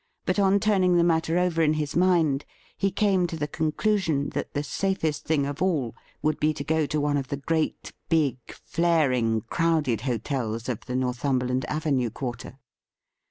[0.25, 2.43] But on turning the matter over in his mind
[2.75, 5.93] he came to the conclusion that the safest thing of all
[6.23, 10.95] would be to go to one of the great big flaring, crowded hotels of the
[10.95, 12.57] Northumberland Avenue quarter.